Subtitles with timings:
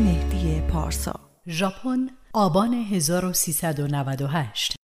[0.00, 4.76] مهدی پارسا ژاپن آبان 1398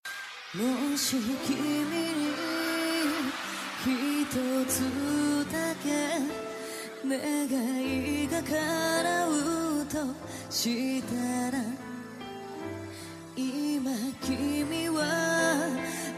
[13.36, 13.90] 今
[14.20, 14.98] 君は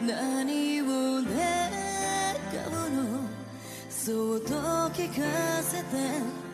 [0.02, 0.84] 何を
[1.22, 1.30] 願
[2.66, 2.98] うの
[3.88, 4.54] そっと
[4.94, 6.45] 聞かせて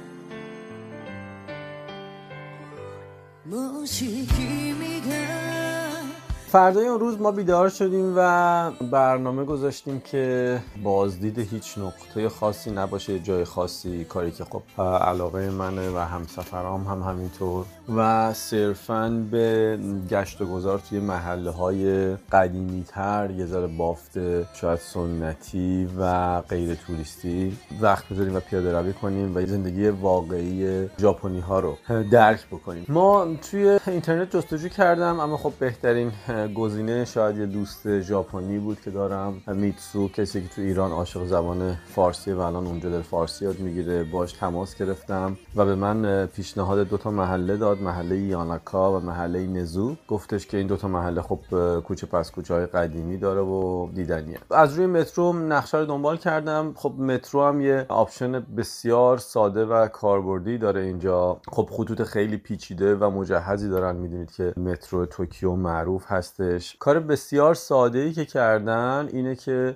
[6.48, 13.20] فردای اون روز ما بیدار شدیم و برنامه گذاشتیم که بازدید هیچ نقطه خاصی نباشه
[13.20, 17.66] جای خاصی کاری که خب علاقه منه و همسفرام هم همینطور.
[17.90, 19.78] و صرفا به
[20.10, 24.12] گشت و گذار توی محله های قدیمی تر یه ذره بافت
[24.56, 31.40] شاید سنتی و غیر توریستی وقت بذاریم و پیاده روی کنیم و زندگی واقعی ژاپنی
[31.40, 31.78] ها رو
[32.12, 32.86] درک بکنیم.
[32.90, 36.12] ما توی اینترنت جستجو کردم اما خب بهترین
[36.56, 39.42] گزینه شاید یه دوست ژاپنی بود که دارم.
[39.48, 44.04] میتسو کسی که تو ایران عاشق زبان فارسی و الان اونجا در فارسی یاد می‌گیره
[44.04, 47.73] باش تماس گرفتم و به من پیشنهاد دو تا محله داد.
[47.82, 49.96] محله یاناکا و محله نزو.
[50.08, 51.40] گفتش که این دو تا محله خب
[51.80, 54.38] کوچه پس کوچه های قدیمی داره و دیدنیه.
[54.52, 56.74] از روی مترو نقشه رو دنبال کردم.
[56.76, 61.38] خب مترو هم یه option بسیار ساده و کاربردی داره اینجا.
[61.52, 63.96] خب خطوط خیلی پیچیده و مجهزی دارن.
[63.96, 66.42] می‌دونید که مترو توکیو معروف هست
[66.80, 69.76] کار بسیار ساده ای که کردن اینه که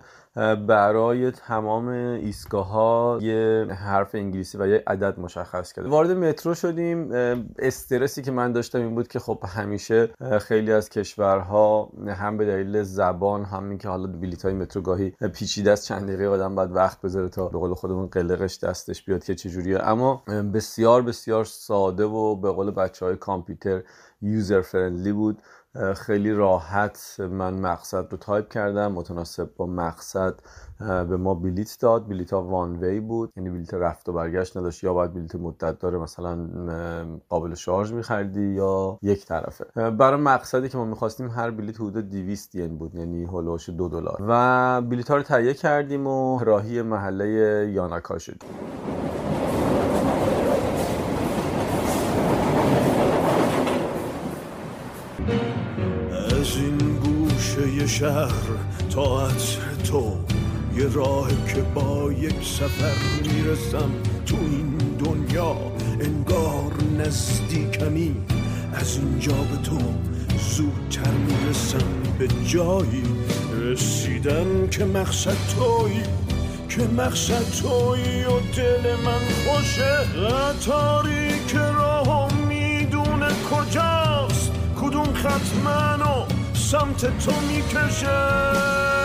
[0.68, 5.90] برای تمام ایستگاه ها یه حرف انگلیسی و یه عدد مشخص کرده.
[5.90, 7.12] وارد مترو شدیم.
[7.60, 10.10] استرسی که من داشتم این بود که خب همیشه
[10.42, 15.72] خیلی از کشورها هم به دلیل زبان هم که حالا بلیط های مترو گاهی پیچیده
[15.72, 19.36] است چند دقیقه آدم باید وقت بذاره تا به قول خودمون قلقش دستش بیاد که
[19.36, 23.82] چجوریه اما بسیار بسیار ساده و به قول بچه های کامپیوتر
[24.22, 25.42] user friendly بود.
[25.96, 30.34] خیلی راحت من مقصد رو تایپ کردم متناسب با مقصد
[30.80, 32.08] به ما بلیت داد.
[32.08, 33.32] بلیت ها one way بود.
[33.38, 34.84] یعنی بلیت رفت و برگشت نداشت.
[34.84, 36.38] یا باید بلیت مدت داره مثلا
[37.30, 39.90] قابل شارژ میخریدی یا یک طرفه.
[39.90, 42.96] برای مقصدی که ما می‌خواستیم هر بلیت حدود 200 ین بود.
[42.96, 44.18] یعنی هولوش دو دلار.
[44.28, 47.28] و بلیت ها رو تهیه کردیم و راهی محله
[47.74, 48.50] یاناکا شدیم.
[57.88, 58.32] شهر
[58.90, 59.58] تا عطر
[59.92, 60.18] تو
[60.76, 63.92] یه راه که با یک سفر می‌رسم
[64.26, 65.56] تو این دنیا.
[66.02, 68.16] انگار نزدیکمی
[68.74, 69.80] از اینجا به تو
[70.56, 71.88] زودتر می‌رسم.
[72.20, 73.04] به جایی
[73.62, 76.04] رسیدم که مقصد توی
[76.70, 79.98] که مقصد توی و دل من خوشه.
[80.28, 84.52] قطاری که راه می‌دونه کجاست؟
[84.82, 86.37] کدوم خط منو
[86.72, 88.97] سمت تو می‌کشه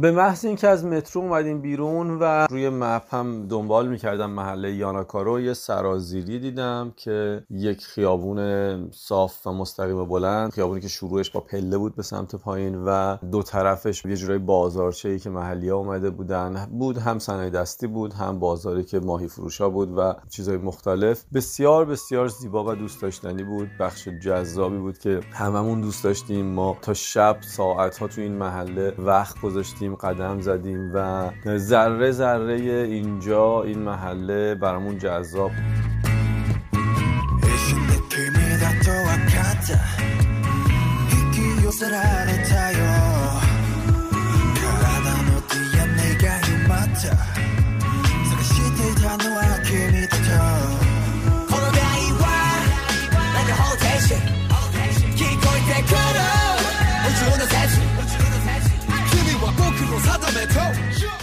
[0.00, 5.40] به محض اینکه از مترو اومدیم بیرون و روی مپ هم دنبال می‌کردم محله یاناکارو
[5.40, 11.78] یه سرازیری دیدم که یک خیابون صاف و مستقیم بلند خیابونی که شروعش با پله
[11.78, 16.10] بود به سمت پایین و دو طرفش یه جورای بازارچه ای که محلی ها اومده
[16.10, 21.24] بودن بود هم صنایع دستی بود هم بازاری که ماهی فروشا بود و چیزهای مختلف.
[21.34, 26.46] بسیار بسیار زیبا و دوست داشتنی بود بخش جذابی بود که هممون دوست داشتیم.
[26.46, 29.83] ما تا شب ساعت ها تو این محله وقت گذاشتیم.
[29.92, 35.50] قدم زدیم و ذره ذره اینجا این محله برامون جذاب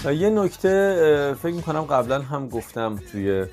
[0.06, 3.46] یه نکته فکر می‌کنم قبلا هم گفتم توی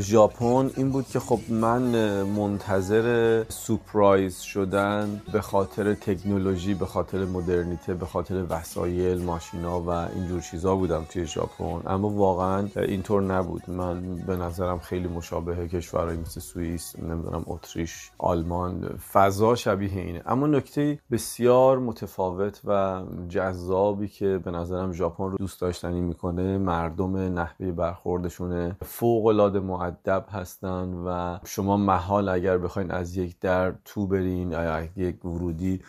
[0.00, 1.82] ژاپن این بود که خب من
[2.22, 10.40] منتظر سپرایز شدن به خاطر تکنولوژی به خاطر مدرنیته به خاطر وسایل ماشینا و اینجور
[10.40, 11.82] چیزا بودم توی ژاپن.
[11.86, 13.70] اما واقعا اینطور نبود.
[13.70, 20.22] من به نظرم خیلی مشابه کشورهایی مثل سوئیس نمی‌دونم اتریش آلمان فضا شبیه اینه.
[20.26, 25.62] اما نکته بسیار متفاوت و جذابی که به نظرم ژاپن رو دوست
[25.96, 28.76] داشتنی می‌کنه مردم نحوه برخوردشونه.
[28.84, 34.88] فوق العاده معدب هستن و شما محال اگر بخواین از یک در تو برین یا
[34.96, 35.80] یک ورودی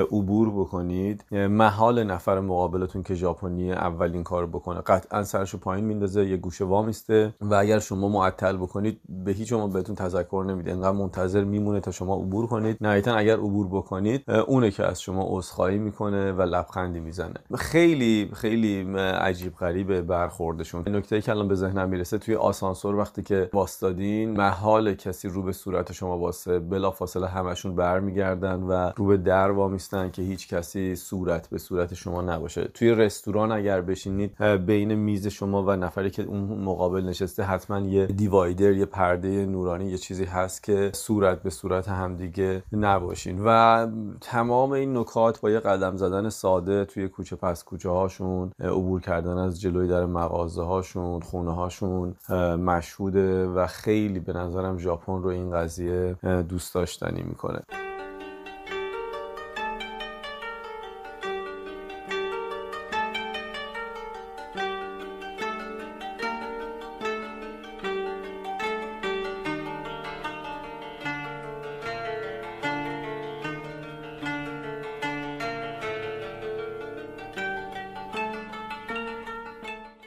[0.00, 1.24] عبور بکنید.
[1.32, 4.80] محال نفر مقابلتون که ژاپنی اولین کار بکنه.
[4.80, 9.66] قطعا سرشو پایین میندازه یه گوشه وامیسته و اگر شما معطل بکنید به هیچ شما
[9.66, 10.72] بهتون تذکر نمیده.
[10.72, 12.76] انقدر منتظر میمونه تا شما عبور کنید.
[12.80, 17.34] نهایتا اگر عبور بکنید اونه که از شما عذرخواهی می‌کنه و لبخندی می‌زنه.
[17.54, 20.88] خیلی خیلی عجیب غریبه برخوردشون.
[20.88, 25.52] نکته که الان به ذهنم می‌رسه توی آسانسور وقتی که واستادین محال کسی رو به
[25.52, 29.50] صورت شما واسه بلافاصله همشون برمیگردن و رو به در
[29.92, 32.64] وامیستن که هیچ کسی صورت به صورت شما نباشه.
[32.74, 38.06] توی رستوران اگر بشینید بین میز شما و نفری که اون مقابل نشسته حتما یه
[38.06, 43.42] دیوایدر یه پرده نورانی یه چیزی هست که صورت به صورت همدیگه نباشین.
[43.44, 43.86] و
[44.20, 49.38] تمام این نکات با یه قدم زدن ساده توی کوچه پس کوچه هاشون عبور کردن
[49.38, 52.14] از جلوی در مغازه هاشون خونه هاشون
[52.56, 56.16] مشهوده و خیلی به نظرم ژاپن رو این قضیه
[56.48, 57.85] دوست داشتنی می‌کنه.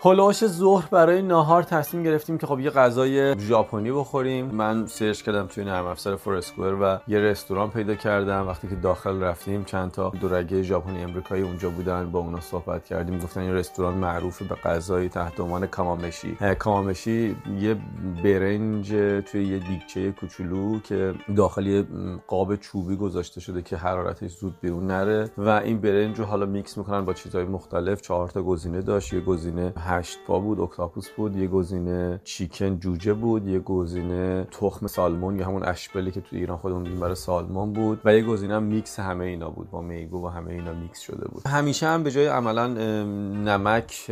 [0.01, 4.45] حول و حوش ظهر برای ناهار تصمیم گرفتیم که خب یه غذای ژاپنی بخوریم.
[4.45, 8.47] من search کردم توی نرم افزار Foursquare و یه رستوران پیدا کردم.
[8.47, 13.19] وقتی که داخل رفتیم چند تا دورگه ژاپنی امریکایی اونجا بودن با اونا صحبت کردیم.
[13.19, 16.37] گفتن این رستوران معروف به غذای تحت عنوان کامامشی.
[16.59, 17.77] کامامشی یه
[18.23, 18.89] برنج
[19.31, 21.85] توی یه دیگچه کوچولو که داخل یه
[22.27, 25.29] قاب چوبی گذاشته شده که حرارتش زود بیرون نره.
[25.37, 28.01] و این برنج رو حالا میکس می‌کنن با چیزهای مختلف.
[28.01, 29.13] چهار تا گزینه داشت.
[29.13, 34.87] یه گزینه هشت پا بود octopus بود یه گزینه chicken جوجه بود یه گزینه تخم
[34.87, 38.59] salmon یا همون اشبلی که تو ایران خودمون میگیم برای salmon بود و یه گزینه
[38.59, 41.47] میکس همه اینا بود با میگو و همه اینا میکس شده بود.
[41.47, 44.07] همیشه هم به جای عملا نمک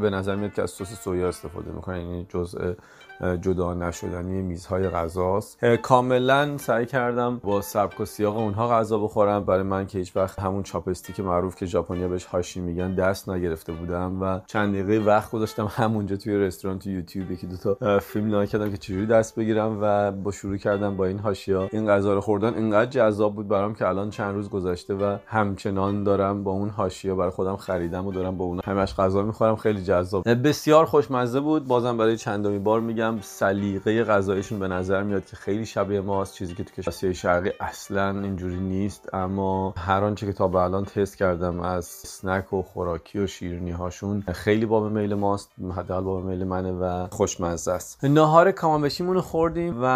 [0.00, 2.72] به نظر میاد که از سس سویا استفاده می‌کنن یعنی جزء
[3.40, 5.64] جدا نشدنی میزهای غذاست.
[5.64, 9.44] کاملا سعی کردم با سبک و سیاق اونها غذا بخورم.
[9.44, 13.72] برای من که هیچ وقت همون chopstick معروف که ژاپنیا بهش هاشی میگن دست نگرفته
[13.72, 18.26] بودم و چند دقیقه وقت گذاشتم همونجا توی رستوران تو یوتیوب یکی دو تا فیلم
[18.26, 22.14] نگاه کردم که چجوری دست بگیرم و با شروع کردم با این هاشیا این غذا
[22.14, 26.50] رو خوردن اینقدر جذاب بود برام که الان چند روز گذشته و همچنان دارم با
[26.50, 29.56] اون هاشیا برای خودم خریدم و دارم با اون همش غذا می‌خورم.
[29.56, 30.28] خیلی جذاب.
[30.48, 31.66] بسیار خوشمزه بود.
[31.66, 36.34] بازم برای چندمین بار میگم سلیقه غذایشون به نظر میاد که خیلی شبیه ماست.
[36.34, 40.58] چیزی که تو کشور آسیای شرقی اصلا اینجوری نیست اما هر آنچه که تا به
[40.58, 46.04] الان تست کردم از سنک و خوراکی و شیرینی هاشون خیلی باب میل ماست حداقل
[46.04, 48.04] باب میل منه و خوشمزه است.
[48.04, 49.86] ناهار کامامشیمون رو خوردیم و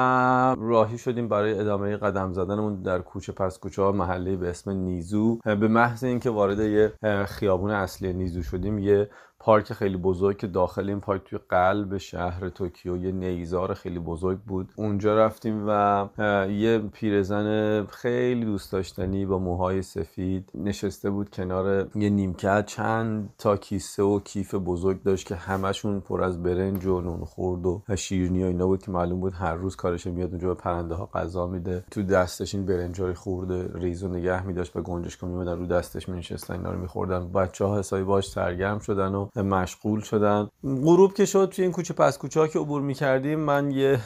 [0.59, 5.39] راهی شدیم برای ادامه قدم زدنمون در کوچه پس کوچه ها محله به اسم نیزو.
[5.45, 6.93] به محض اینکه وارد یه
[7.25, 12.49] خیابون اصلی نیزو شدیم یه پارک خیلی بزرگ که داخل این پارک توی قلب شهر
[12.49, 14.73] توکیو یه نیزار خیلی بزرگ بود.
[14.77, 16.09] اونجا رفتیم و
[16.51, 22.67] یه پیرزن خیلی دوست داشتنی با موهای سفید نشسته بود کنار یه نیمکت.
[22.67, 27.67] چند تا کیسه و کیف بزرگ داشت که همشون پر از برنج و نون خورد
[27.67, 30.95] و شیرینی و اینا بود که معلوم بود هر روز کارش میاد اونجا به پرنده
[30.95, 31.85] ها غذا میده.
[31.91, 36.55] تو دستش این برنجای خورده ریز و نگه میداشت و گنجشک میومدن رو دستش مینشستن
[36.55, 37.33] اینا رو میخوردن.
[37.33, 40.49] بچه ها حسابی باش سرگرم شدن و مشغول شدن.
[40.65, 44.01] غروب که شد توی این کوچه پس کوچه ها که عبور می‌کردیم من یه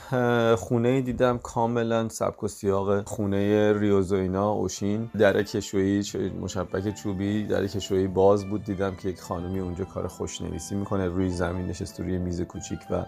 [0.56, 5.10] خونه دیدم کاملا سبک و سیاق خونه ریوزوینا اوشین.
[5.18, 6.04] در کشویی
[6.40, 8.64] مشبک چوبی در کشویی باز بود.
[8.64, 13.04] دیدم که یک خانمی اونجا کار خوشنویسی می‌کنه روی زمین نشست روی میز کوچیک و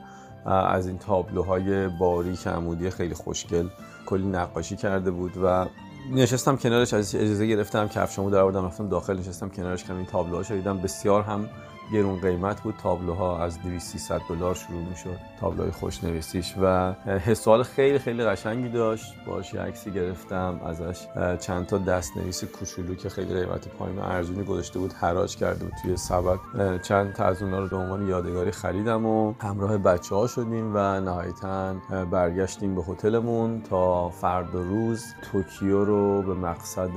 [0.48, 3.68] از این تابلوهای باریک عمودی خیلی خوشگل
[4.06, 5.66] کلی نقاشی کرده بود و
[6.12, 6.94] نشستم کنارش.
[6.94, 11.48] از اجازه گرفتم کفشمو در آوردم رفتم داخل نشستم کنارش که این تابلوها بسیار هم
[11.92, 12.74] گرون قیمت بود.
[12.82, 19.14] تابلوها از 200 300 دلار شروع می‌شد تابلوهای خوشنویسیش و حسال خیلی خیلی قشنگی داشت.
[19.26, 21.06] باش عکسی گرفتم ازش
[21.40, 25.96] چند تا دستنویس کوچولو که خیلی قیمت پایین ارزونی گذاشته بود حراج کرده بود توی
[25.96, 26.38] سبد.
[26.82, 31.00] چند تا از اونها رو به عنوان یادگاری خریدم و همراه بچه ها شدیم و
[31.00, 31.74] نهایتا
[32.10, 36.90] برگشتیم به هتلمون تا فردا روز توکیو رو به مقصد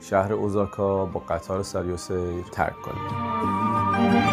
[0.00, 4.29] شهر اوزاکا با قطار سری و سیر ترک کنیم.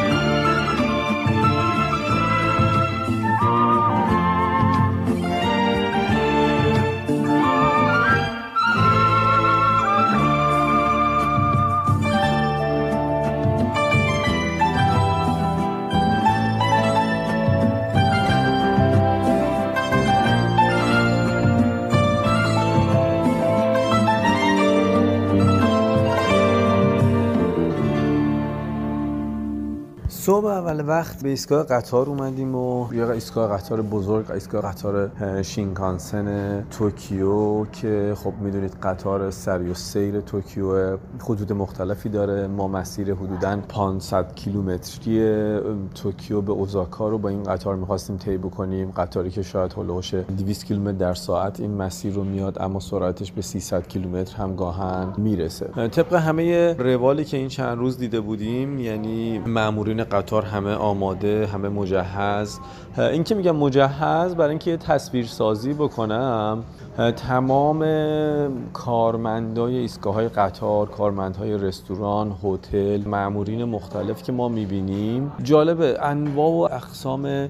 [30.27, 36.61] صبح اول وقت به ایستگاه قطار اومدیم و یه ایستگاه قطار بزرگ ایستگاه قطار شینکانسن
[36.71, 42.47] توکیو که خب می‌دونید قطار سریع السیر توکیو خطوط مختلفی داره.
[42.47, 45.59] ما مسیر حدودا 500 کیلومتری
[45.95, 48.91] توکیو به اوزاکا رو با این قطار می‌خواستیم طی بکنیم.
[48.97, 53.41] قطاری که شاید هلوش 200 کیلومتر در ساعت این مسیر رو میاد اما سرعتش به
[53.41, 55.87] 300 کیلومتر هم گاهاً می‌رسه.
[55.87, 61.69] طبق همه روالی که این چند روز دیده بودیم یعنی مامورین قطار همه آماده همه
[61.69, 62.59] مجهز.
[62.97, 66.63] این که میگم مجهز برای اینکه تصویر سازی بکنم
[66.97, 67.85] تمام
[68.73, 76.75] کارمندای ایستگاه های قطار کارمندهای رستوران هتل مامورین مختلف که ما می‌بینیم جالبه انواع و
[76.75, 77.49] اقسام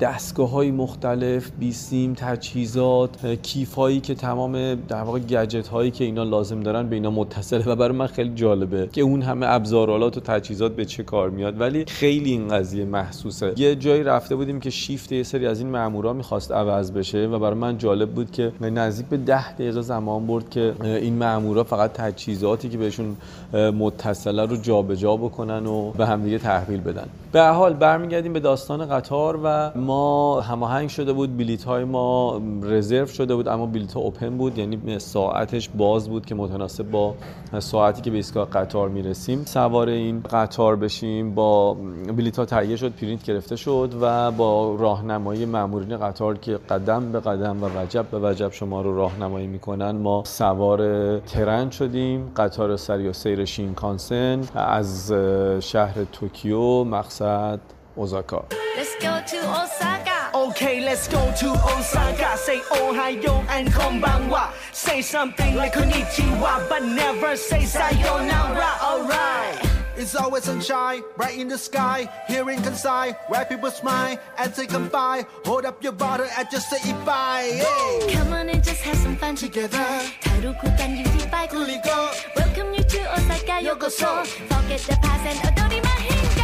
[0.00, 6.24] دستگاه های مختلف بیسیم تجهیزات کیف هایی که تمام در واقع گجت هایی که اینا
[6.24, 7.64] لازم دارن به اینا متصله.
[7.64, 11.60] و برای من خیلی جالبه که اون همه ابزارالات و تجهیزات به چه کار میاد.
[11.60, 13.52] ولی خیلی این قضیه محسوسه.
[13.56, 17.38] یه جایی رفته بودیم که شیفت یه سری از این مامورا می‌خواست عوض بشه و
[17.38, 21.92] برای من جالب بود که نزدیک به ده دقیقه زمان برد که این مامورا فقط
[21.92, 23.16] تجهیزاتی که بهشون
[23.54, 27.06] متصله رو جابجا جا بکنن و به همدیگه تحویل بدن.
[27.32, 33.06] به حال برمیگردیم به داستان قطار و ما هماهنگ شده بود بلیط های ما رزرو
[33.06, 37.14] شده بود اما بلیط اوپن بود یعنی ساعتش باز بود که متناسب با
[37.58, 39.44] ساعتی که به ایستگاه قطار می‌رسیم.
[39.44, 41.74] سوار این قطار بشیم با
[42.16, 47.20] بلیط ها تهیه شد پرینت گرفته شد و با راهنمایی مامورین قطار که قدم به
[47.20, 53.08] قدم و وجب به وجب شما رو راهنمایی می‌کنن ما سوار ترن شدیم قطار سری
[53.08, 55.12] و سیر شینکانسن از
[55.60, 57.60] شهر توکیو مقصد
[57.96, 58.44] اوزاکا
[58.78, 62.38] Let's go to Osaka Okay, let's go to Osaka.
[62.38, 64.44] Say Ohio and konbanwa.
[64.72, 68.70] Say something like konnichiwa, but never say sayonara.
[68.82, 69.71] Alright.
[69.97, 72.07] It's always sunshine, bright in the sky.
[72.27, 75.25] Here in Kansai, where people smile and say come by.
[75.45, 77.49] Hold up your bottle and just say it bye.
[77.57, 78.13] Hey.
[78.13, 79.77] Come on and just have some fun Together,
[80.21, 81.89] 다루고 당기지 말고 굴리고
[82.35, 84.05] Welcome you to Osaka 요코소
[84.49, 86.41] Forget the past and 어도리만 행가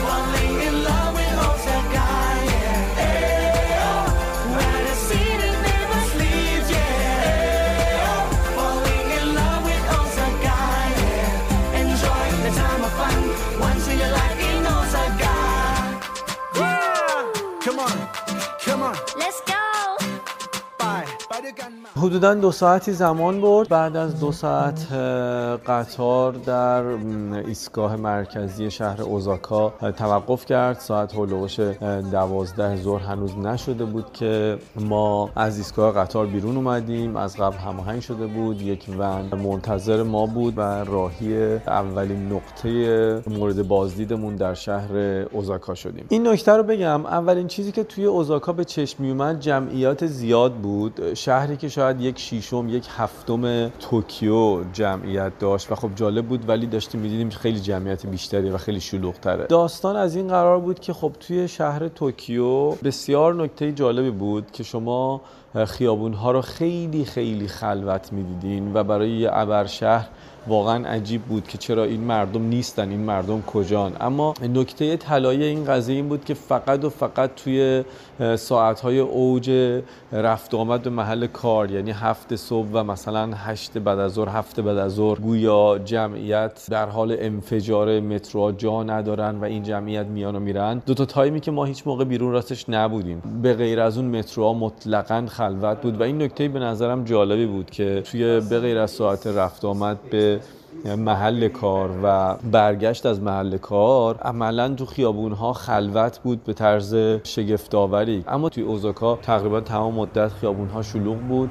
[0.00, 1.03] Falling in love
[21.97, 23.69] حدودا دو ساعتی زمان برد.
[23.69, 24.91] بعد از دو ساعت
[25.67, 26.83] قطار در
[27.47, 30.79] ایستگاه مرکزی شهر اوزاکا توقف کرد.
[30.79, 31.59] ساعت هلوش
[32.11, 37.15] دوازده ظهر هنوز نشده بود که ما از ایستگاه قطار بیرون اومدیم.
[37.15, 38.61] از قبل هماهنگ شده بود.
[38.61, 44.97] یک ون منتظر ما بود و راهی اولین نقطه مورد بازدیدمون در شهر
[45.31, 46.05] اوزاکا شدیم.
[46.09, 47.05] این نکته رو بگم.
[47.05, 51.13] اولین چیزی که توی اوزاکا به چشم میومد جمعیت زیاد بود.
[51.35, 56.67] شهری که شاید یک شیشم یک هفتم توکیو جمعیت داشت و خب جالب بود ولی
[56.67, 59.45] داشتیم می‌دیدیم خیلی جمعیت بیشتری و خیلی شلوغ‌تره.
[59.45, 64.63] داستان از این قرار بود که خب توی شهر توکیو بسیار نکته جالبی بود که
[64.63, 65.21] شما
[65.65, 70.07] خیابون ها رو خیلی خیلی خلوت می‌دیدین و برای یه ابر شهر
[70.47, 73.91] واقعا عجیب بود که چرا این مردم نیستن این مردم کجان.
[73.99, 77.83] اما نکته طلایی این قضیه این بود که فقط و فقط توی
[78.35, 83.99] ساعتهای اوج رفت و آمد به محل کار یعنی هفت صبح و مثلا هشت بعد
[83.99, 89.43] از ظهر هفت بعد از ظهر گویا جمعیت در حال انفجار مترو جا ندارن و
[89.43, 90.81] این جمعیت میان و میرن.
[90.85, 93.21] دو تا تایمی که ما هیچ موقع بیرون راستش نبودیم.
[93.41, 97.69] به غیر از اون متروها مطلقا خلوت بود و این نکته به نظرم جالبی بود
[97.69, 100.34] که توی به غیر از ساعت رفت آمد به
[100.83, 106.95] محل کار و برگشت از محل کار عملا تو خیابون ها خلوت بود به طرز
[107.23, 108.23] شگفتآوری.
[108.27, 111.49] اما توی اوزاکا تقریبا تمام مدت خیابون ها شلوغ بود.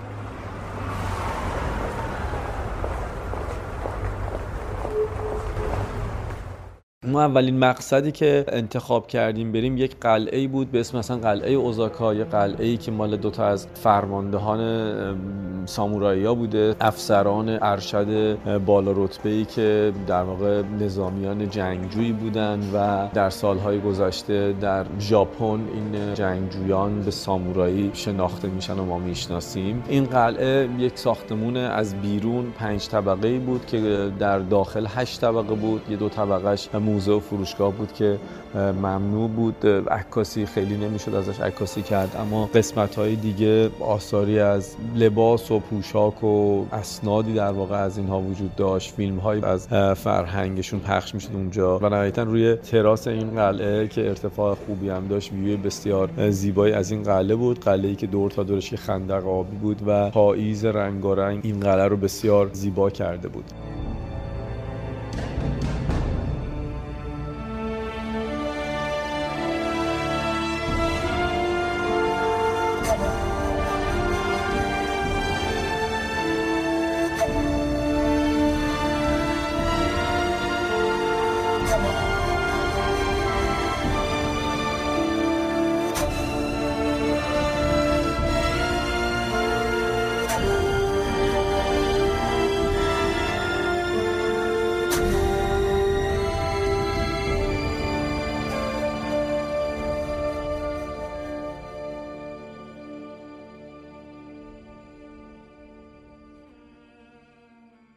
[7.06, 11.52] ما اولین مقصدی که انتخاب کردیم بریم یک قلعه ای بود به اسم مثلا قلعه
[11.52, 19.30] اوزاکا یه قلعه ای که مال دوتا از فرماندهان سامورایی بوده افسران ارشد بالا رتبه
[19.30, 25.44] ای که در واقع نظامیان جنگجویی بودن و در سالهای گذشته در ژاپن
[25.74, 29.82] این جنگجویان به سامورایی شناخته میشن و ما می‌شناسیم.
[29.88, 35.54] این قلعه یک ساختمون از بیرون پنج طبقه ای بود که در داخل هشت طبقه
[35.54, 35.82] بود.
[35.90, 38.18] یه دو طبقهش موزه و فروشگاه بود که
[38.54, 39.66] ممنوع بود.
[39.90, 46.24] عکاسی خیلی نمی‌شد ازش عکاسی کرد اما قسمت های دیگه آثاری از لباس و پوشاک
[46.24, 48.94] و اسنادی در واقع از اینها وجود داشت.
[48.94, 51.78] فیلم های از فرهنگشون پخش می‌شد اونجا.
[51.78, 56.90] و نهایتا روی تراس این قلعه که ارتفاع خوبی هم داشت ویوی بسیار زیبایی از
[56.90, 57.60] این قلعه بود.
[57.60, 61.96] قلعه ای که دور تا دورش خندق آبی بود و پاییز رنگارنگ این قلعه رو
[61.96, 63.44] بسیار زیبا کرده بود.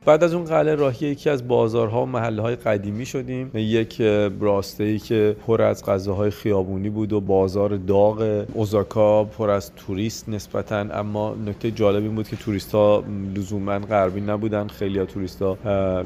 [0.07, 3.51] بعد از اون قلعه راهی یکی از بازارها و محله های قدیمی شدیم.
[3.53, 4.01] یک
[4.39, 10.29] راسته ای که پر از غذاهای خیابونی بود و بازار داغ اوزاکا پر از توریست
[10.29, 10.75] نسبتا.
[10.79, 13.03] اما نکته جالب این بود که توریست ها
[13.35, 15.57] لزوما غربی نبودن خیلی ها توریست ها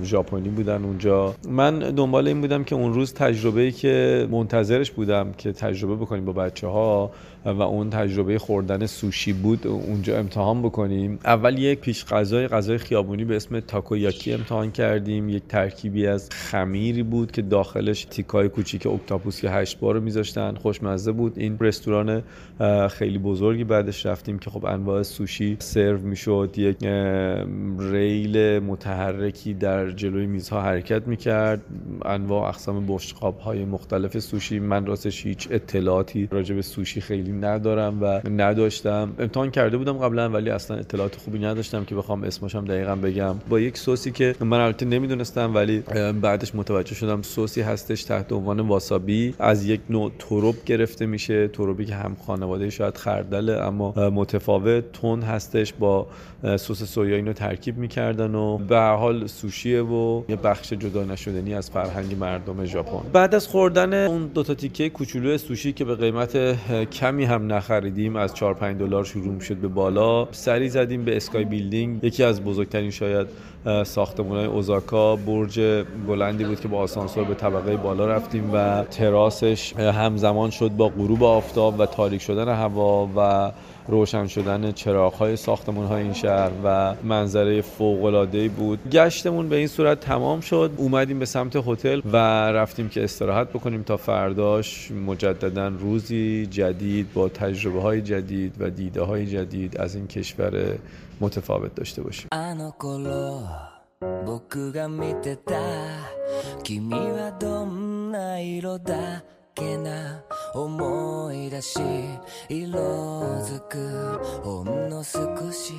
[0.03, 1.35] ژاپنی بودن اونجا.
[1.49, 6.25] من دنبال این بودم که اون روز تجربه ای که منتظرش بودم که تجربه بکنیم
[6.25, 7.11] با بچه ها
[7.45, 11.19] و اون تجربه خوردن سوشی بود اونجا امتحان بکنیم.
[11.25, 15.29] اول یک پیش غذای غذای خیابونی به اسم تاکویاکی امتحان کردیم.
[15.29, 20.55] یک ترکیبی از خمیری بود که داخلش تیکای کوچیک اکتاپوس که هشت بار میذاشتن.
[20.55, 21.39] خوشمزه بود.
[21.39, 22.23] این رستوران
[22.89, 26.53] خیلی بزرگی بعدش رفتیم که خب انواع سوشی سرو می‌شد.
[26.57, 26.77] یک
[27.79, 31.61] ریل متحرکی در جلوی میزها حرکت می‌کرد.
[32.05, 34.59] انواع اقسام بشقاب های مختلف سوشی.
[34.59, 39.13] من راستش هیچ اطلاعاتی راجع به سوشی خیلی ندارم و نداشتم.
[39.19, 43.35] امتحان کرده بودم قبلا ولی اصلا اطلاعات خوبی نداشتم که بخوام اسمش هم دقیقا بگم.
[43.49, 45.83] با یک سوسی که من البته نمی‌دونستم ولی
[46.21, 49.33] بعدش متوجه شدم سوسی هستش تحت عنوان واسابی.
[49.39, 51.47] از یک نوع تروب گرفته میشه.
[51.47, 56.07] تروبی که هم خانواده شاید خردله اما متفاوت تون هستش با
[56.43, 61.53] سس سویا اینو ترکیب می‌کردن و به هر حال سوشیه و یه بخش جدا نشدنی
[61.53, 63.09] از فرهنگ مردم ژاپن.
[63.13, 66.37] بعد از خوردن اون دو تا تیکه کوچولو سوشی که به قیمت
[66.91, 70.27] کمی هم نخریدیم از 4 5 دلار شروع شد به بالا.
[70.31, 73.27] سری زدیم به Sky Building یکی از بزرگترین شاید
[73.83, 75.15] ساختمان های اوزاکا.
[75.15, 80.89] برج بلندی بود که با آسانسور به طبقه بالا رفتیم و تراسش همزمان شد با
[80.89, 83.51] غروب آفتاب و تاریک شدن هوا و
[83.90, 89.56] روشن شدن چراغ های ساختمون های این شهر و منظره فوق العاده بود گشتمون به
[89.56, 92.16] این صورت تمام شد اومدیم به سمت هتل و
[92.52, 99.02] رفتیم که استراحت بکنیم تا فرداش مجددا روزی جدید با تجربه های جدید و دیده
[99.02, 100.78] های جدید از این کشور
[101.20, 103.76] متفاوت داشته باشیم あの頃
[104.24, 105.54] 僕が見てた
[106.62, 110.22] 君はどんな色だっけな
[110.53, 111.79] 思い出し
[112.49, 112.79] 色
[113.41, 115.73] づくほんの少し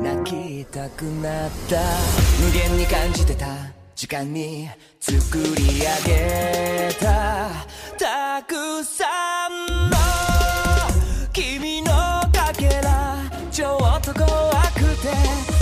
[0.00, 1.80] 泣きたくなった
[2.42, 3.46] 無限に感じてた
[3.94, 4.68] 時間に
[5.00, 7.50] 作り上げた
[7.98, 9.04] たくさ
[9.48, 9.96] んの
[11.32, 11.90] 君の
[12.32, 13.18] かけら
[13.50, 14.26] ちょっと怖
[14.72, 15.55] くて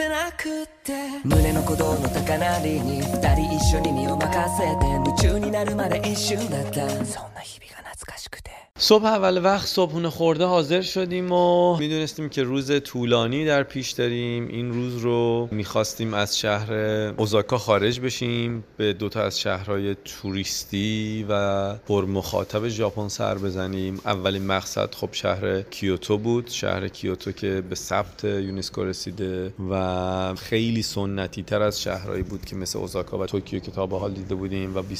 [0.00, 1.20] せなくて。
[1.24, 6.88] 胸の鼓動の高鳴りに二人一緒に身を任せて夢中になるまで一瞬だった。
[7.04, 8.69] そんな日々が懐かしくて。
[8.82, 14.48] صبح اول وقت صبحونه خورده حاضر شدیم و می‌دونستیم که روز طولانی در پیش داریم.
[14.48, 16.72] این روز رو می‌خواستیم از شهر
[17.16, 18.64] اوزاکا خارج بشیم.
[18.76, 24.00] به دوتا از شهرهای توریستی و پر مخاطب ژاپن سر بزنیم.
[24.04, 26.48] اولین مقصد خب شهر کیوتو بود.
[26.48, 32.56] شهر کیوتو که به ثبت یونسکو رسیده و خیلی سنتی تر از شهرهایی بود که
[32.56, 34.96] مثل اوزاکا و توکیو که تا حال دیده بودیم و بی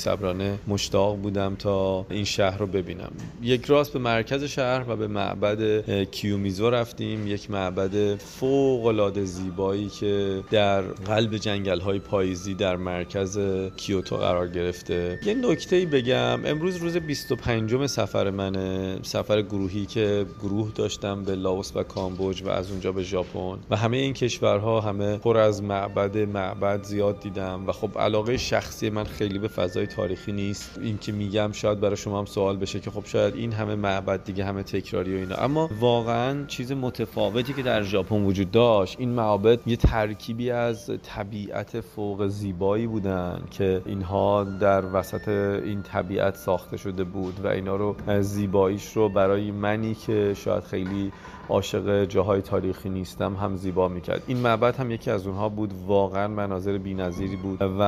[0.69, 3.13] مشتاق بودم تا این شهر رو ببینم.
[3.43, 7.27] یک راست به مرکز شهر و به معبد کیومیزو رفتیم.
[7.27, 13.39] یک معبد فوق العاده زیبایی که در قلب جنگل های پاییزی در مرکز
[13.77, 15.21] کیوتو قرار گرفته.
[15.25, 18.99] یه نکته ای بگم امروز روز 25 سفر منه.
[19.03, 23.59] سفر گروهی که گروه داشتم به لاوس و کامبوج و از اونجا به ژاپن.
[23.71, 27.69] و همه این کشورها همه پر از معبد معبد زیاد دیدم.
[27.69, 30.79] و خب علاقه شخصی من خیلی به فضای تاریخی نیست.
[30.83, 34.25] این که میگم شاید برای شما هم سوال بشه که خب شاید این همه معبد
[34.25, 35.35] دیگه همه تکراری و اینا.
[35.35, 41.81] اما واقعا چیز متفاوتی که در ژاپن وجود داشت این معابد یه ترکیبی از طبیعت
[41.81, 47.97] فوق زیبایی بودن که اینها در وسط این طبیعت ساخته شده بود و اینا رو
[48.21, 51.13] زیباییش رو برای منی که شاید خیلی
[51.51, 54.23] عاشق جاهای تاریخی نیستم هم زیبا می‌کرد.
[54.27, 55.71] این معبد هم یکی از اونها بود.
[55.87, 57.83] واقعا مناظر بی‌نظیری بود و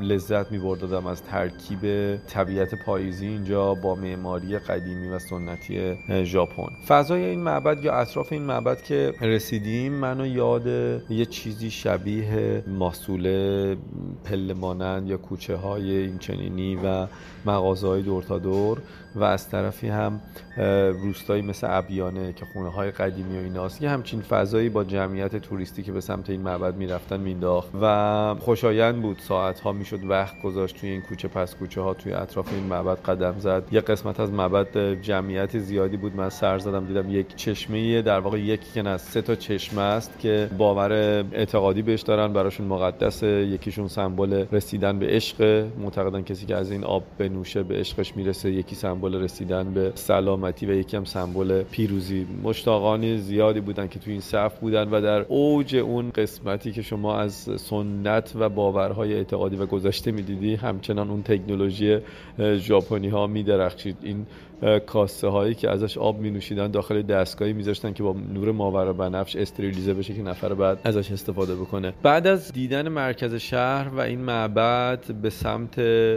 [0.00, 6.68] لذت میبردادم از ترکیب طبیعت پاییزی اینجا با معماری قدیمی و سنتی ژاپن.
[6.88, 10.66] فضای این معبد یا اطراف این معبد که رسیدیم منو یاد
[11.10, 13.76] یه چیزی شبیه ماسوله
[14.24, 17.06] پله مانند یا کوچه های این چنینی و
[17.46, 18.78] مغازه های دور تا دور
[19.16, 20.20] و از طرفی هم
[21.02, 25.82] روستایی مثل ابیانه که خونه های قدیمی و ایناست یه همچین فضایی با جمعیت توریستی
[25.82, 29.18] که به سمت این معبد می‌رفتن مینداخت و خوشایند بود.
[29.18, 32.98] ساعت ها می‌شد وقت گذاشت توی این کوچه پس کوچه ها توی اطراف این معبد
[32.98, 33.62] قدم زد.
[33.72, 36.16] یه قسمت از معبد جمعیت زیادی بود.
[36.16, 40.18] من سر زدم دیدم یک چشمه در واقع یکی که نه سه تا چشمه است
[40.18, 40.92] که باور
[41.32, 45.66] اعتقادی بهش دارن براشون مقدس یکیشون سمبل رسیدن به عشق.
[45.78, 50.66] معتقدن کسی که از این آب بنوشه به عشقش می‌رسه یکی سمبل رسیدن به سلامتی
[50.66, 52.26] و یکی هم سمبل پیروزی.
[52.42, 57.16] مشتاقان زیادی بودن که تو این صف بودن و در اوج اون قسمتی که شما
[57.16, 61.98] از سنت و باورهای اعتقادی و گذشته می‌دیدی همچنان اون تکنولوژی
[62.56, 63.96] ژاپنی ها میدرخشید.
[64.02, 64.26] این
[64.86, 69.36] کاسه هایی که ازش آب می نوشیدن داخل دستگاهی میذاشتن که با نور ماورا بنفش
[69.36, 71.92] استریلیزه بشه که نفر بعد ازش استفاده بکنه.
[72.02, 75.74] بعد از دیدن مرکز شهر و این معبد به سمت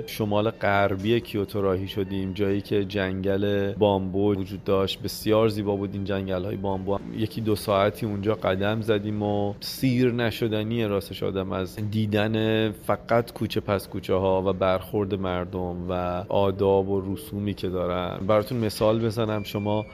[0.08, 5.02] شمال غربی کیوتو راهی شدیم جایی که جنگل بامبو وجود داشت.
[5.02, 6.98] بسیار زیبا بود این جنگل های بامبو.
[7.18, 13.60] یکی دو ساعتی اونجا قدم زدیم و سیر نشدنی راستش آدم از دیدن فقط کوچه
[13.60, 19.44] پس کوچه ها و برخورد مردم و آداب و رسومی که دارن براتون مثال بزنم.
[19.44, 19.86] شما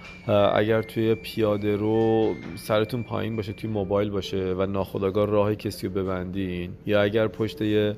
[0.54, 5.94] اگر توی پیاده رو سرتون پایین باشه توی موبایل باشه و ناخداگاه راه کسی رو
[5.94, 7.96] ببندین یا اگر پشت یه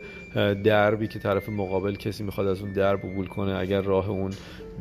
[0.64, 4.32] دربی که طرف مقابل کسی می‌خواد از اون درب عبور کنه اگر راه اون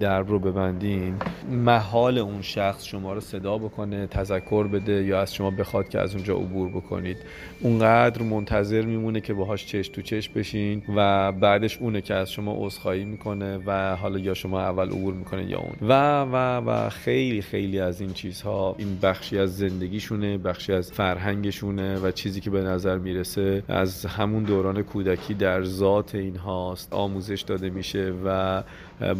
[0.00, 1.14] درب رو ببندین
[1.50, 6.14] محال اون شخص شما رو صدا بکنه تذکر بده یا از شما بخواد که از
[6.14, 7.16] اونجا عبور بکنید.
[7.60, 12.54] اونقدر منتظر میمونه که باهاش چش تو چش بشین و بعدش اونه که از شما
[12.58, 15.88] عذرخواهی می‌کنه و حالا یا شما اول عبور می‌کنه یا اون.
[15.88, 16.36] و و
[16.70, 22.40] و خیلی خیلی از این چیزها این بخشی از زندگیشونه بخشی از فرهنگشونه و چیزی
[22.40, 28.62] که به نظر می‌رسه از همون دوران کودکی در ذات اینهاست آموزش داده میشه و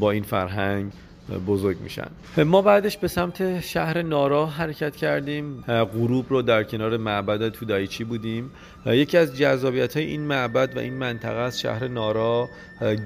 [0.01, 0.93] با این فرهنگ
[1.47, 2.09] بزرگ میشن.
[2.45, 5.65] ما بعدش به سمت شهر نارا حرکت کردیم.
[5.67, 8.51] غروب رو در کنار معبد تودایچی بودیم.
[8.87, 12.49] یکی از جذابیت های این معبد و این منطقه از شهر نارا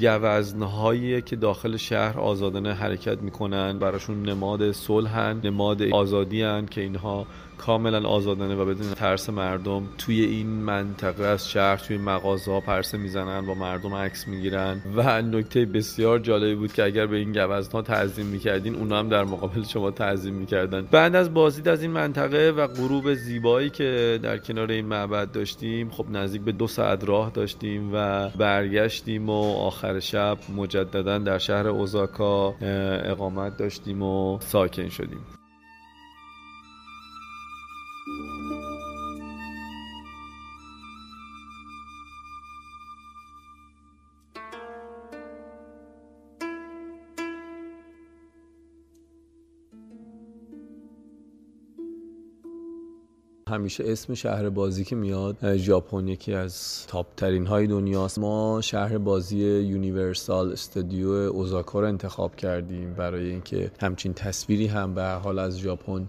[0.00, 3.78] گوزنهایی که داخل شهر آزادانه حرکت می‌کنن.
[3.78, 7.26] براشون نماد صلحن نماد آزادی هن که اینها
[7.58, 12.98] کاملا آزادانه و بدون ترس مردم توی این منطقه از شهر توی مغازه ها پرسه
[12.98, 14.82] می‌زنن با مردم عکس می‌گیرن.
[14.96, 19.08] و نکته بسیار جالبی بود که اگر به این گوزن ها تعظیم می‌کردین اونا هم
[19.08, 20.88] در مقابل شما تعظیم می‌کردن.
[20.90, 25.90] بعد از بازدید از این منطقه و غروب زیبایی که در کنار این معبد داشتیم
[25.90, 31.68] خب نزدیک به دو ساعت راه داشتیم و برگشتیم و آخر شب مجددا در شهر
[31.68, 32.54] اوزاکا
[33.04, 35.37] اقامت داشتیم و ساکن شدیم.
[53.48, 58.18] همیشه اسم شهر بازی که میاد ژاپن یکی از top ترین های دنیاست.
[58.18, 64.99] ما شهر بازی Universal Studio اوزاکا رو انتخاب کردیم برای اینکه همچین تصویری هم به
[64.99, 66.08] هر حال از ژاپن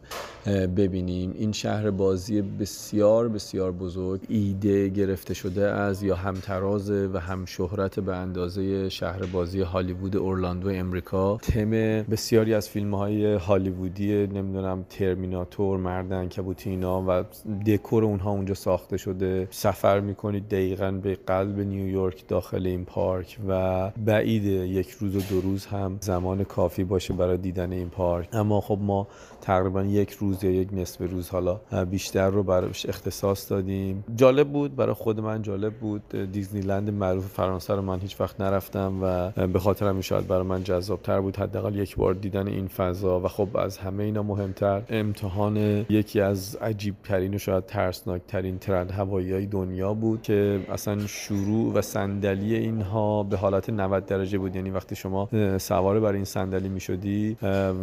[0.77, 1.33] ببینیم.
[1.35, 7.99] این شهر بازی بسیار بسیار بزرگ ایده گرفته شده از یا همتراز و هم شهرت
[7.99, 11.37] به اندازه شهر بازی هالیوود اورلاندو امریکا.
[11.37, 11.69] تم
[12.03, 17.23] بسیاری از فیلم های هالیوودی نمی‌دونم Terminator مرد عنکبوتی اینا و
[17.65, 19.47] دکور اونها اونجا ساخته شده.
[19.51, 25.41] سفر می‌کنید دقیقا به قلب نیویورک داخل این پارک و بعید یک روز و دو
[25.41, 28.29] روز هم زمان کافی باشه برای دیدن این پارک.
[28.33, 29.07] اما خب ما
[29.41, 34.03] تقریبا یک روز یا یک نصف روز حالا بیشتر رو براش اختصاص دادیم.
[34.15, 36.31] جالب بود برای خود من جالب بود.
[36.31, 40.43] دیزنی لند معروف فرانسه رو من هیچ وقت نرفتم و به خاطر همین شاید برای
[40.43, 41.37] من جذابتر بود.
[41.37, 44.81] حداقل یک بار دیدن این فضا و خب از همه اینا مهمتر.
[44.89, 51.07] امتحان یکی از عجیب ترین و شاید ترسناک ترین ترند هوایی دنیا بود که اصلا
[51.07, 54.55] شروع و صندلی اینها به حالت 90 درجه بود.
[54.55, 57.37] یعنی وقتی شما سوار بر این صندلی می شدی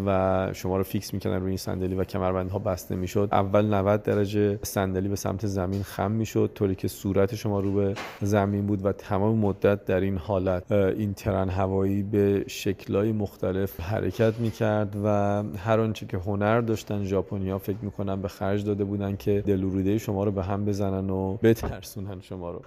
[0.07, 3.29] و شما رو فیکس می‌کردن روی این صندلی و کمربندها بسته می‌شد.
[3.33, 7.95] اول 90 درجه صندلی به سمت زمین خم می‌شد طوری که صورت شما رو به
[8.23, 14.41] زمین بود و تمام مدت در این حالت این ترن هوایی به شکلهای مختلف حرکت
[14.41, 15.09] می‌کرد و
[15.57, 20.25] هر آنچه که هنر داشتن ژاپنیا فکر می‌کنم به خرج داده بودن که دلوروده شما
[20.25, 22.63] رو به هم بزنن و بترسونن شما رو.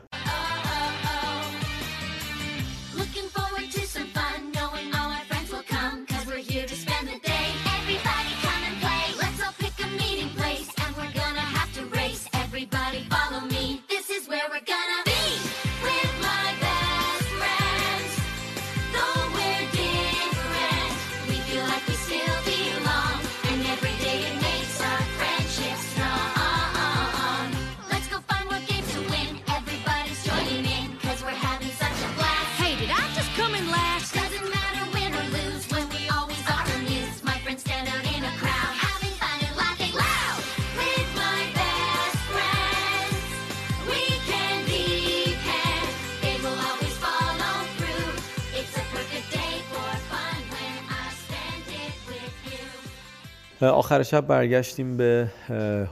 [53.67, 55.27] آخر شب برگشتیم به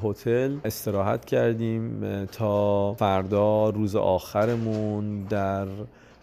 [0.03, 0.58] هتل.
[0.65, 5.67] استراحت کردیم تا فردا روز آخرمون در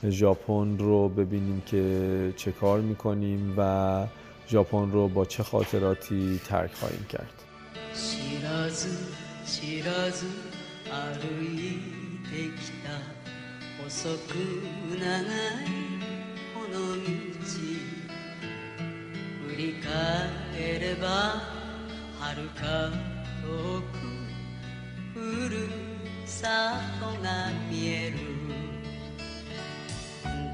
[0.09, 4.05] ژاپن رو ببینیم که چه کار می‌کنیم و
[4.49, 7.33] ژاپن رو با چه خاطراتی ترک خواهیم کرد.
[20.59, 21.07] れば
[22.19, 22.91] はるか
[23.43, 23.99] 遠く
[25.13, 25.69] ふる
[26.25, 28.19] さとが見える。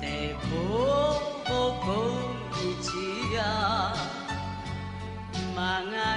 [0.00, 0.46] でこ
[1.46, 1.50] ぼ
[1.84, 1.88] こ
[2.50, 3.94] 道や
[5.32, 5.54] 曲
[5.92, 6.09] が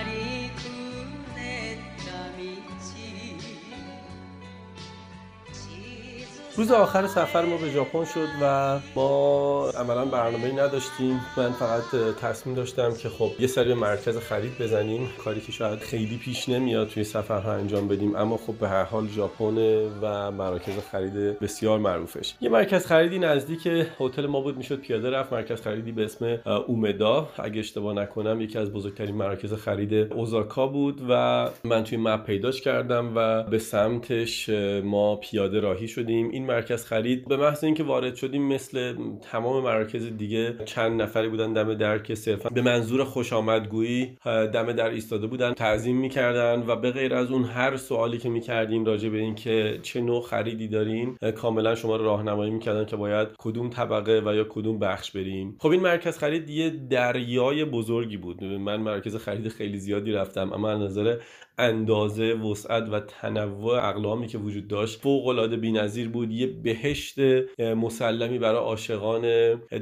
[6.57, 11.21] روز آخر سفر ما به ژاپن شد و ما عملا برنامه نداشتیم.
[11.37, 11.83] من فقط
[12.21, 15.09] تصمیم داشتم که خب یه سری مرکز خرید بزنیم.
[15.23, 18.15] کاری که شاید خیلی پیش نمیاد توی سفرها انجام بدیم.
[18.15, 19.57] اما خب به هر حال ژاپن
[20.01, 22.33] و مراکز خرید بسیار معروفش.
[22.41, 23.67] یه مرکز خریدی نزدیک
[23.99, 25.33] هتل ما بود می‌شد پیاده رفت.
[25.33, 27.29] مرکز خریدی به اسم اومدا.
[27.37, 32.61] اگه اشتباه نکنم یکی از بزرگترین مراکز خرید اوزاکا بود و من توی مپ پیداش
[32.61, 34.49] کردم و به سمتش
[34.83, 36.42] ما پیاده راهی شدیم.
[36.45, 37.27] مرکز خرید.
[37.27, 42.15] به محض اینکه وارد شدیم مثل تمام مراکز دیگه چند نفری بودن دم در که
[42.15, 42.49] صرفا.
[42.49, 47.43] به منظور خوش آمدگویی دم در ایستاده بودن تعظیم می‌کردن و به غیر از اون
[47.43, 52.51] هر سوالی که می‌کردیم راجع به اینکه چه نوع خریدی دارین کاملا شما رو راهنمایی
[52.51, 55.55] می‌کردن که باید کدوم طبقه و یا کدوم بخش بریم.
[55.59, 58.43] خب این مرکز خرید یه دریای بزرگی بود.
[58.43, 61.17] من مرکز خرید خیلی زیادی رفتم اما از نظر
[61.57, 66.31] اندازه وسعت و تنوع اقلامی که وجود داشت فوق العاده بی‌نظیر بود.
[66.31, 67.19] یه بهشت
[67.59, 69.21] مسلمی برای عاشقان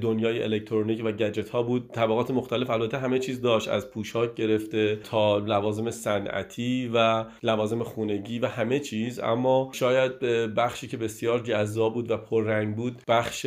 [0.01, 1.89] دنیای الکترونیک و گجت ها بود.
[1.91, 3.67] طبقات مختلف البته همه چیز داشت.
[3.67, 9.19] از پوشاک گرفته تا لوازم صنعتی و لوازم خونگی و همه چیز.
[9.19, 10.19] اما شاید
[10.55, 13.45] بخشی که بسیار جذاب بود و پررنگ بود بخش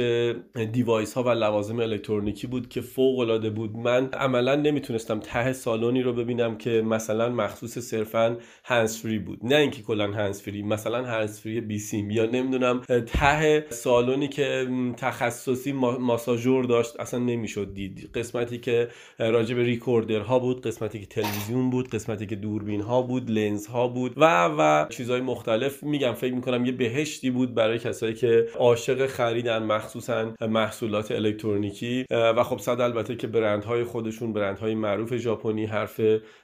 [0.73, 3.77] device ها و لوازم الکترونیکی بود که فوق العاده بود.
[3.77, 9.39] من عملا نمی‌تونستم ته سالونی رو ببینم که مثلا مخصوص صرف صرفا hands-free بود.
[9.43, 16.65] نه اینکه کلا hands-free مثلا hands-free بی سیم یا نمی‌دونم ته سالونی که تخصصی ماساژور
[16.65, 18.11] داشت اصلا نمی‌شد دید.
[18.15, 23.31] قسمتی که راجع به ریکوردرها بود قسمتی که تلویزیون بود قسمتی که دوربین ها بود
[23.31, 25.83] لنز ها بود و و چیزهای مختلف.
[25.83, 32.05] میگم فکر می‌کنم یه بهشتی بود برای کسایی که عاشق خریدن مخصوصا محصولات الکترونیکی.
[32.11, 36.01] و خب صد البته که برندهای خودشون برندهای معروف ژاپنی حرف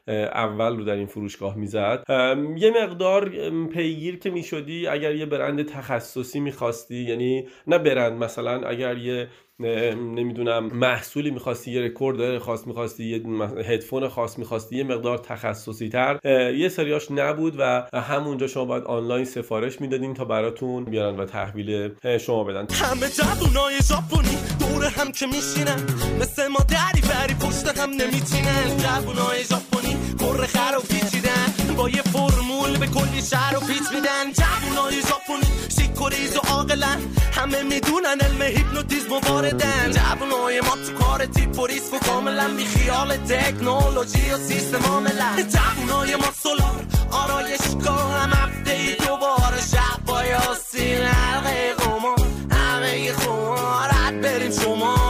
[0.09, 2.05] اول رو در این فروشگاه می‌زد.
[2.57, 3.33] یه مقدار
[3.67, 9.29] پیگیر که می‌شدی اگر یه برند تخصصی می‌خواستی یعنی نه برند مثلا اگر یه
[10.15, 13.23] نمی‌دونم محصولی می‌خواستی یه رکورد خاص می‌خواستی یه
[13.63, 16.19] هدفون خاص می‌خواستی یه مقدار تخصصی تر
[16.55, 21.91] یه سریاش نبود و همونجا شما باید آنلاین سفارش می‌دادین تا براتون بیارن و تحویل
[22.19, 22.67] شما بدن.
[22.73, 24.37] همه جوونای ژاپنی
[24.99, 25.81] هم که میشینن.
[26.21, 28.77] مثل ما دری بری پشت هم نمیچینن.
[28.77, 31.75] جوونای ژاپنی کره خر و پیچیدن.
[31.77, 34.33] با یه فرمول به کلی شهر و پیچ میدن.
[34.33, 36.09] جوونای ژاپنی شیک و
[36.49, 36.99] عاقلن.
[37.33, 39.93] همه می‌دونن علم هیپنوتیزم واردن.
[39.93, 42.51] جوونای ما تو کار تیپ و ریسک و کاملا
[43.29, 45.49] تکنولوژی و سیستم عاملن.
[45.49, 51.80] جوونای ما سولار آرایشگاهم هفته ای دوباره شب با یاسین حلقه
[54.51, 55.10] خمارت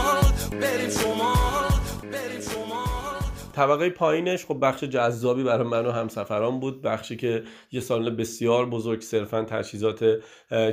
[3.53, 6.81] طبقه پایینش خب بخش جذابی برای من و همسفران بود.
[6.81, 10.19] بخشی که یه سالن بسیار بزرگ صرفا تجهیزات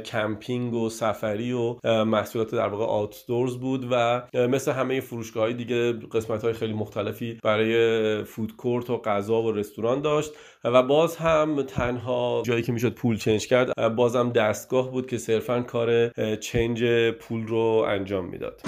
[0.04, 5.92] کمپینگ و سفری و محصولات در واقع آوتدورز بود و مثل همه فروشگاه های دیگه
[5.92, 10.30] قسمت های خیلی مختلفی برای فود کورت و غذا و رستوران داشت.
[10.64, 15.62] و باز هم تنها جایی که می‌شد پول چنج کرد بازم دستگاه بود که صرفا
[15.62, 18.62] کار چنج پول رو انجام می‌داد.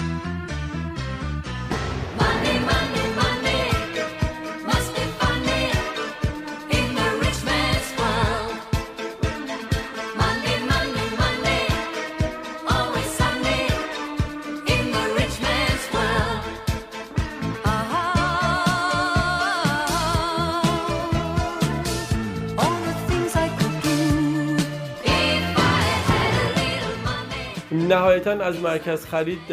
[28.61, 29.47] مرکز خرید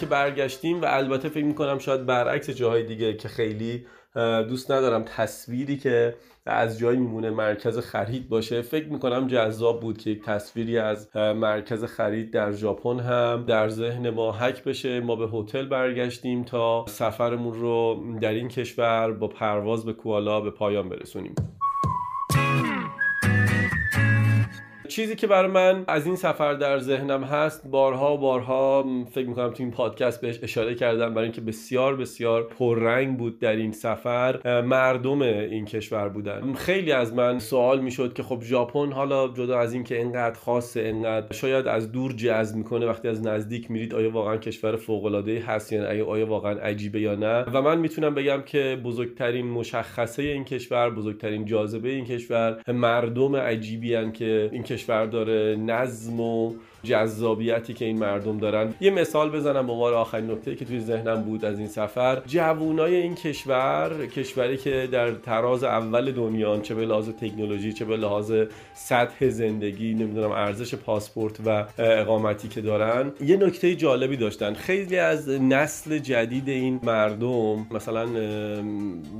[0.00, 3.86] که برگشتیم و البته فکر می‌کنم شاید برعکس جاهای دیگه که خیلی
[4.48, 6.14] دوست ندارم تصویری که
[6.46, 8.62] از جایی میمونه مرکز خرید باشه.
[8.62, 14.10] فکر می‌کنم جذاب بود که یک تصویری از مرکز خرید در ژاپن هم در ذهن
[14.10, 15.00] ما حک بشه.
[15.00, 20.50] ما به هتل برگشتیم تا سفرمون رو در این کشور با پرواز به کوالا به
[20.50, 21.34] پایان برسونیم.
[24.88, 29.62] چیزی که برای من از این سفر در ذهنم هست بارها بارها فکر می‌کنم تو
[29.62, 34.60] این پادکست بهش اشاره کردم برای اینکه بسیار بسیار پررنگ بود در این سفر.
[34.62, 36.52] مردم این کشور بودن.
[36.52, 41.36] خیلی از من سوال می‌شد که خب ژاپن حالا جدا از اینکه انقدر خاصه انقدر
[41.36, 45.72] شاید از دور جذب می‌کنه وقتی از نزدیک میرید آیا واقعا کشور فوق العاده هست
[45.72, 50.44] یا نه؟ آیا واقعا عجیبه یا نه؟ و من می‌تونم بگم که بزرگترین مشخصه این
[50.44, 57.74] کشور بزرگترین جاذبه این کشور مردم عجیبی هن که این کشور داره نظم و جذابیتی
[57.74, 58.74] که این مردم دارن.
[58.80, 62.22] یه مثال بزنم به عنوان آخرین نکته که توی ذهنم بود از این سفر.
[62.26, 67.96] جوونای این کشور کشوری که در تراز اول دنیا چه به لحاظ تکنولوژی چه به
[67.96, 68.32] لحاظ
[68.74, 74.54] سطح زندگی نمی‌دونم ارزش پاسپورت و اقامتی که دارن یه نکته جالبی داشتن.
[74.54, 78.06] خیلی از نسل جدید این مردم مثلا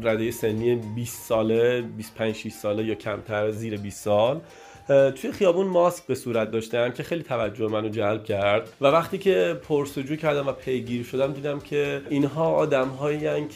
[0.03, 4.41] رده سنی 20 ساله 25 6 ساله یا کمتر زیر 20 سال
[4.89, 9.61] توی خیابون ماسک به صورت داشتن که خیلی توجه منو جلب کرد و وقتی که
[9.69, 12.89] پرسجو کردم و پیگیر شدم دیدم که اینها آدم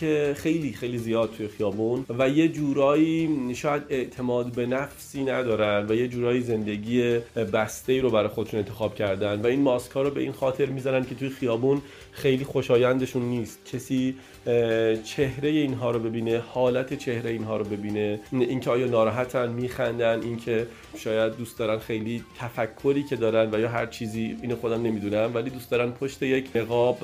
[0.00, 5.94] که خیلی خیلی زیاد توی خیابون و یه جورایی شاید اعتماد به نفسی ندارن و
[5.94, 7.18] یه جورایی زندگی
[7.52, 10.66] بسته ای رو برای خودشون انتخاب کردن و این ماسک ها رو به این خاطر
[10.66, 13.58] می‌زنن که توی خیابون خیلی خوشایندشون نیست.
[13.64, 14.14] کسی
[15.04, 20.66] چهره اینها رو ببینه حالت چهره اینها رو ببینه اینکه آیا ناراحتن میخندن اینکه
[20.96, 25.50] شاید دوست دارن خیلی تفکری که دارن و یا هر چیزی اینو خودم نمی‌دونم ولی
[25.50, 26.98] دوست دارن پشت یک نقاب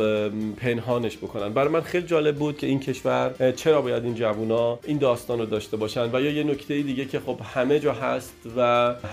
[0.57, 1.49] پنهانش بکنن.
[1.49, 5.47] برای من خیلی جالب بود که این کشور چرا باید این جوونا این داستان رو
[5.47, 8.61] داشته باشن و یا یه نکته دیگه که خب همه جا هست و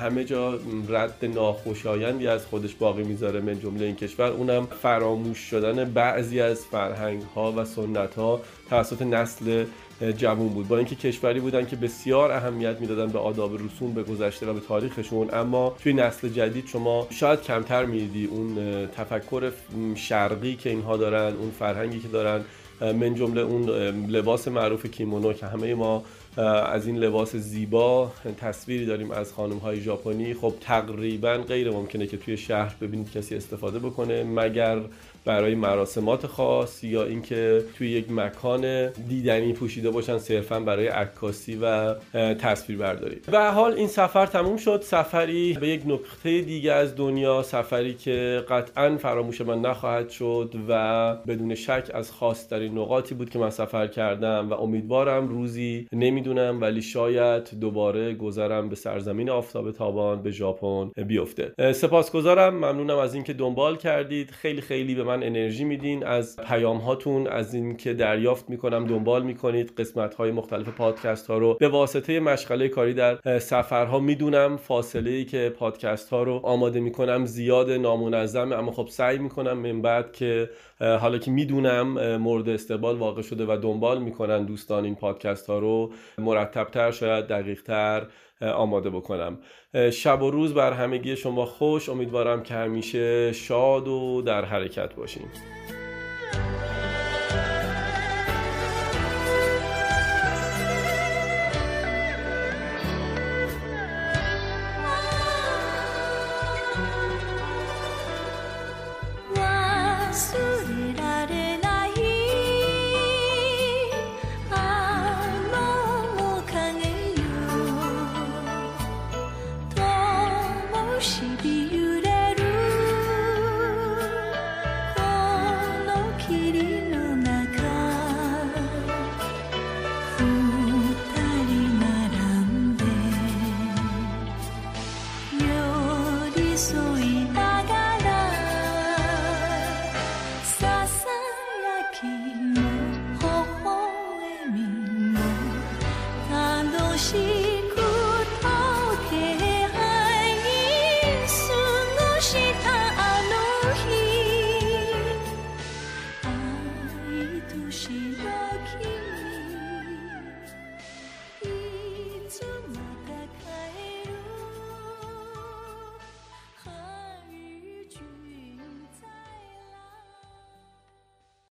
[0.02, 4.28] همه جا رد ناخوشایندی از خودش باقی می‌ذاره من جمله این کشور.
[4.28, 9.66] اونم فراموش شدن بعضی از فرهنگ ها و سنت ها توسط نسل
[10.18, 10.68] جوون بود.
[10.68, 14.60] با اینکه کشوری بودن که بسیار اهمیت می‌دادن به آداب رسوم به گذشته و به
[14.60, 15.30] تاریخشون.
[15.34, 19.52] اما توی نسل جدید شما شاید کمتر می‌دیدی اون تفکر
[19.96, 22.42] شرقی که اینها دارن اون فرهنگی که دارن.
[22.82, 23.70] من جمله اون
[24.10, 26.04] لباس معروف کیمونو که همه ما
[26.40, 30.34] از این لباس زیبا تصویری داریم از خانم های ژاپنی.
[30.34, 34.80] خب تقریبا غیر ممکنه که توی شهر ببینید کسی استفاده بکنه مگر
[35.26, 41.94] برای مراسمات خاص یا اینکه توی یک مکان دیدنی پوشیده باشن صرفا برای عکاسی و
[42.34, 43.18] تصویر برداری.
[43.32, 44.82] و حال این سفر تموم شد.
[44.84, 51.16] سفری به یک نقطه دیگه از دنیا سفری که قطعا فراموش من نخواهد شد و
[51.16, 55.88] بدون شک از خاصترین نقاطی بود که من سفر کردم و امیدوارم روزی
[56.26, 61.74] نمی‌دونم ولی شاید دوباره گذرم به سرزمین آفتاب تابان به ژاپن بیفته.
[61.74, 62.56] سپاسگزارم.
[62.56, 64.32] ممنونم از اینکه دنبال کردید.
[64.32, 66.06] خیلی خیلی به من انرژی میدین.
[66.06, 69.74] از پیام هاتون از اینکه دریافت می‌کنم دنبال می‌کنید.
[69.78, 74.58] قسمت های مختلف پادکست ها رو به واسطه مشغله کاری در سفرها می‌دونم.
[74.58, 79.82] فاصله ای که پادکست ها رو آماده می‌کنم زیاد نامنظمه اما خب سعی می‌کنم من
[79.82, 80.50] بعد که
[80.80, 85.92] حالا که می‌دونم مورد استقبال واقع شده و دنبال می‌کنن دوستان این پادکست ها رو
[86.18, 88.08] مرتبتر شاید دقیقتر
[88.42, 89.38] آماده بکنم.
[89.94, 91.90] شب و روز بر همگی شما خوش.
[91.90, 95.28] امیدوارم که همیشه شاد و در حرکت باشیم.